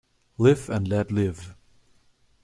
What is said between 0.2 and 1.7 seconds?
Live and let live.